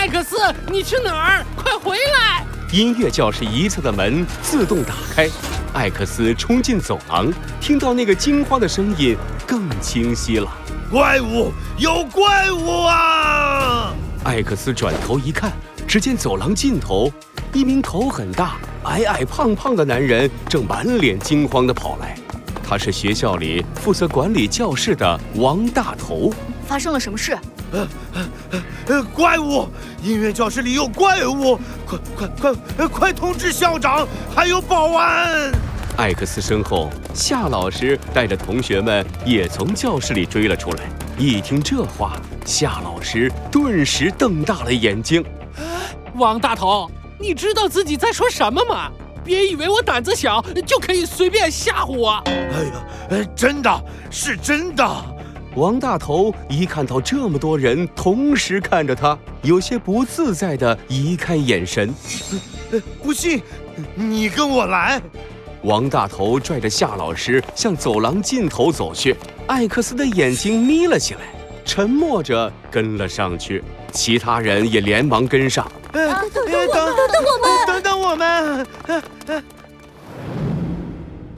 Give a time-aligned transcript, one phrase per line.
[0.00, 0.38] 艾克斯，
[0.72, 1.46] 你去哪儿？
[1.54, 2.42] 快回来！
[2.72, 5.28] 音乐教室一侧的门自动打开，
[5.74, 7.30] 艾克斯冲进走廊，
[7.60, 9.14] 听到那个惊慌的声音
[9.46, 10.50] 更清晰了。
[10.90, 13.92] 怪物，有怪物啊！
[14.24, 15.52] 艾克斯转头一看，
[15.86, 17.12] 只见走廊尽头，
[17.52, 22.16] 一名头很大、矮矮胖胖的男人正满脸惊慌地跑来。
[22.66, 26.32] 他是学校里负责管理教室的王大头。
[26.70, 27.36] 发生了什么事？
[27.72, 29.66] 呃呃呃，怪物！
[30.04, 31.58] 音乐教室里有怪物！
[31.84, 35.50] 快快快，呃快通知校长，还有保安！
[35.96, 40.88] 艾克斯身后，夏老师带着同学们也从教室里追了出来。
[41.18, 42.12] 一听这话，
[42.46, 45.24] 夏老师顿时瞪大了眼睛
[46.14, 48.92] ：“王大头，你知道自己在说什么吗？
[49.24, 54.88] 别以为我胆子小就可以随便吓唬我！”哎呀，真的是真的。
[55.60, 61.94] 王大头一看到这么多人同时看着他，有些不自在的移开眼神。
[63.02, 63.42] 不信，
[63.94, 64.98] 你跟我来。
[65.64, 69.14] 王大头拽着夏老师向走廊尽头走去。
[69.48, 71.20] 艾克斯的眼睛眯了起来，
[71.62, 73.62] 沉默着跟了上去。
[73.92, 75.70] 其他人也连忙跟上。
[75.92, 78.66] 等等我，等等我们，等等我们。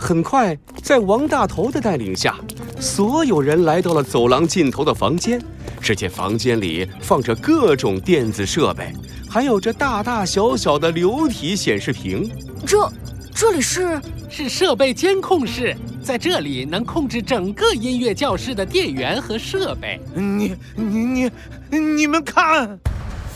[0.02, 2.36] 很快，在王大头的带领下。
[2.80, 5.40] 所有人来到了走廊尽头的房间，
[5.80, 8.92] 只见房间里放着各种电子设备，
[9.30, 12.28] 还有着大大小小的流体显示屏。
[12.66, 12.92] 这，
[13.32, 20.00] 这里是是设备监控室，在这里能控制整个音乐教室的电源和设备。
[20.14, 21.30] 你你
[21.70, 22.76] 你你们看，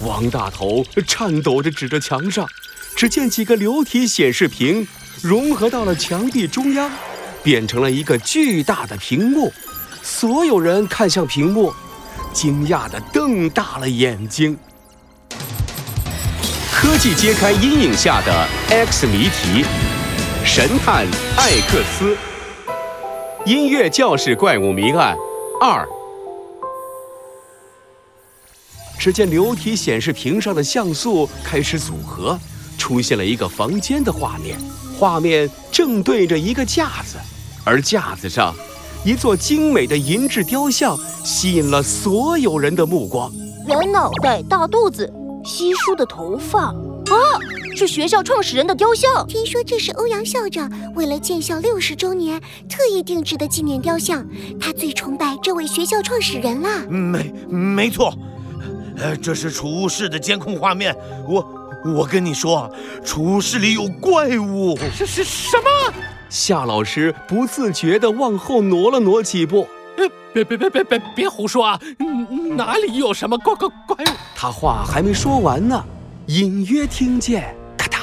[0.05, 2.45] 王大头颤抖着指着墙上，
[2.97, 4.87] 只见几个流体显示屏
[5.23, 6.91] 融合到了墙壁中央。
[7.43, 9.53] 变成了一个巨大的屏幕，
[10.03, 11.73] 所有人看向屏幕，
[12.33, 14.59] 惊讶地瞪大了眼睛。
[16.73, 19.65] 科技揭开阴影下的 X 谜题，
[20.45, 22.17] 神探艾克斯，
[23.45, 25.17] 音乐教室怪物谜案
[25.61, 25.87] 二。
[28.99, 32.37] 只见流体显示屏上的像素开始组合，
[32.87, 34.57] 出现了一个房间的画面，
[34.97, 37.17] 画面正对着一个架子。
[37.65, 38.55] 而架子上，
[39.05, 43.29] 一座精美的银质雕像吸引了所有人的目光。
[43.67, 45.13] 圆脑袋、大肚子、
[45.45, 47.15] 稀疏的头发，啊，
[47.75, 49.27] 是学校创始人的雕像。
[49.27, 54.25] 听说这是欧阳校长为了建校六十周年特意定制的纪念雕像，
[54.61, 56.87] 他最崇拜这位学校创始人了。
[56.89, 58.15] 没，没错，
[58.97, 60.97] 呃，这是储物室的监控画面。
[61.29, 61.45] 我，
[61.95, 62.71] 我跟你说，
[63.05, 64.77] 储物室里有怪物。
[64.93, 65.95] 是是什么？
[66.29, 69.69] 夏老师不自觉地往后挪了挪几步，
[70.35, 71.81] 别别别别别别胡说啊！
[72.57, 74.09] 哪里有什么怪怪怪物？
[74.35, 75.83] 他话还没说完呢，
[76.27, 77.99] 隐约听见咔嗒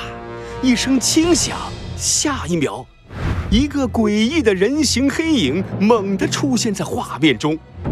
[0.62, 1.58] 一声轻响，
[1.98, 2.86] 下一秒，
[3.52, 7.58] 一个诡异的人形黑影猛地出现在画面中。
[7.84, 7.92] 啊！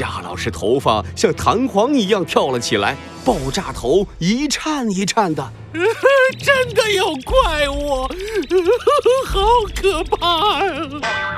[0.00, 5.52] 夏老师头发像弹簧一样跳了起来，爆炸头一颤一颤的。
[6.42, 8.08] 真的有怪物，
[9.28, 9.40] 好
[9.76, 10.72] 可怕呀！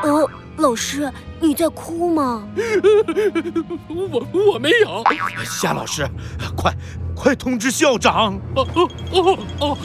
[0.05, 2.47] 呃，老师，你在哭吗？
[3.91, 5.03] 我我没有。
[5.45, 6.09] 夏老师，
[6.57, 6.73] 快
[7.17, 8.39] 快通知校长！
[8.55, 9.79] 哦哦哦哦！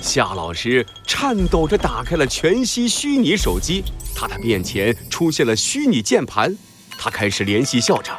[0.00, 3.84] 夏老师颤抖着打开了全息虚拟手机，
[4.16, 6.56] 他的面前出现了虚拟键盘，
[7.00, 8.14] 他开始联系校长。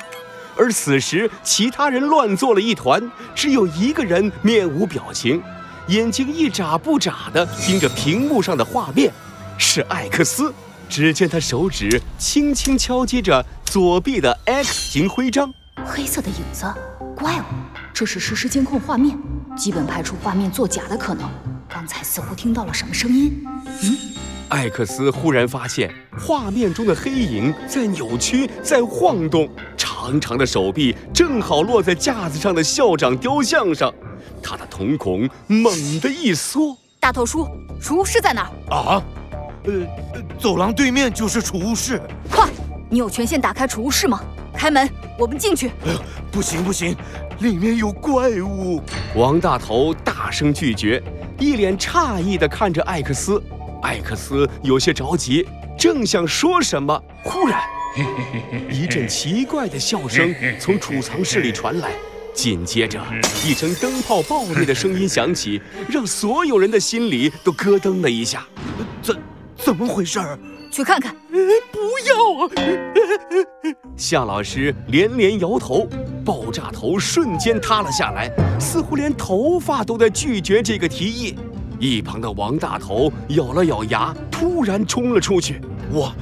[0.57, 5.41] 而此时，其他人乱作了一团，只有一个人面无表情，
[5.87, 9.11] 眼睛一眨不眨地盯着屏幕上的画面，
[9.59, 10.51] 是艾克斯。
[10.89, 15.53] 只见他手指轻轻敲击着左臂的 X 型徽章。
[15.85, 16.65] 黑色的影子，
[17.15, 17.43] 怪物，
[17.93, 19.17] 这是实时监控画面，
[19.55, 21.29] 基本排除画面作假的可能。
[21.69, 23.41] 刚才似乎听到了什么声音？
[23.83, 23.97] 嗯，
[24.51, 25.89] 艾克斯忽然发现
[26.19, 29.49] 画面中的黑影在扭曲，在晃动。
[29.77, 33.93] 长长的手臂正好落在架子上的校长雕像上，
[34.43, 36.75] 他的瞳孔猛地一缩。
[36.99, 37.47] 大头叔，
[37.81, 38.75] 储物室在哪儿？
[38.75, 39.03] 啊，
[39.63, 39.71] 呃，
[40.37, 42.01] 走廊对面就是储物室。
[42.29, 42.49] 快，
[42.89, 44.21] 你有权限打开储物室吗？
[44.53, 44.87] 开门，
[45.17, 45.71] 我们进去。
[46.29, 46.93] 不行不行，
[47.39, 48.81] 里面有怪物。
[49.15, 51.01] 王大头大声拒绝，
[51.39, 53.41] 一脸诧异地看着艾克斯。
[53.81, 55.47] 艾克斯有些着急，
[55.77, 57.59] 正想说什么，忽然。
[58.71, 61.91] 一阵奇怪的笑声从储藏室里传来，
[62.33, 63.01] 紧接着
[63.45, 68.45] 一声灯泡爆裂的声音响起，让所有人的心里都咯噔了一下。
[69.01, 69.17] 怎
[69.57, 70.39] 怎么回事儿？
[70.71, 71.13] 去看看。
[71.71, 72.51] 不要啊！
[73.97, 75.85] 夏老师连连摇头，
[76.23, 81.35] 爆炸头瞬间塌了下来，似乎连头发都在拒绝这个提议。
[81.81, 85.59] 一旁的王大头咬了咬牙，突然冲了出去。
[85.91, 86.13] 我，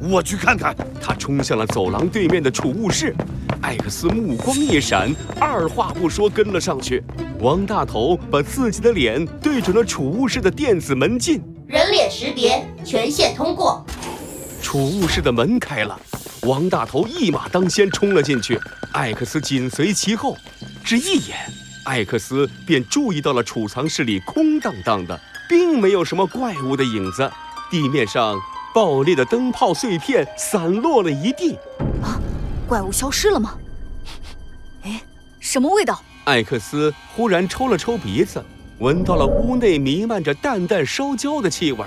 [0.00, 0.76] 我去看看。
[1.00, 3.14] 他冲向了走廊对面的储物室。
[3.62, 7.04] 艾克斯目光一闪，二话不说跟了上去。
[7.38, 13.86] 王大头把自己的脸对准了储物室的电子门禁，人脸识别权限通过。
[14.60, 15.96] 储物室的门开了，
[16.42, 18.58] 王大头一马当先冲了进去，
[18.90, 20.36] 艾克斯紧随其后。
[20.82, 21.36] 只一眼，
[21.86, 25.18] 艾克斯便注意到了储藏室里空荡荡的，
[25.48, 27.30] 并没有什么怪物的影子。
[27.70, 28.36] 地面上
[28.74, 31.56] 爆裂的灯泡碎片散落了一地。
[32.02, 32.20] 啊，
[32.68, 33.56] 怪物消失了吗？
[34.82, 35.00] 哎，
[35.40, 36.02] 什么味道？
[36.24, 38.44] 艾克斯忽然抽了抽鼻子，
[38.78, 41.84] 闻到了屋内弥漫着淡淡烧焦的气味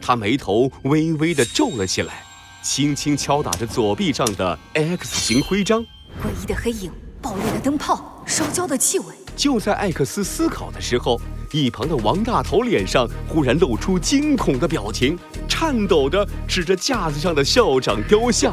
[0.00, 2.22] 他眉头微微的皱了起来，
[2.62, 5.80] 轻轻敲打着左臂上的 X 型徽章。
[6.22, 6.92] 诡异的黑影，
[7.22, 9.06] 爆裂的灯泡，烧焦的气味。
[9.38, 11.20] 就在艾克斯思考的时候，
[11.52, 18.52] 一旁的王大头脸上忽然露出惊恐的表情，颤抖着指着架子上的校长雕像：“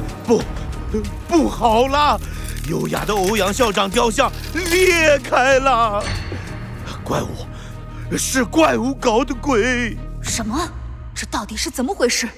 [0.24, 0.40] 不，
[1.28, 2.16] 不好了！
[2.68, 6.00] 优雅的欧阳校长雕像裂开了！
[7.02, 9.96] 怪物，是怪物搞的鬼！
[10.22, 10.56] 什么？
[11.12, 12.28] 这到底是怎么回事？